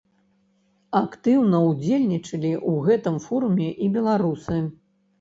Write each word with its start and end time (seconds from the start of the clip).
Актыўна 1.01 1.59
ўдзельнічалі 1.69 2.51
ў 2.71 2.91
гэтым 2.91 3.23
форуме 3.29 3.71
і 3.83 3.95
беларусы. 4.01 4.57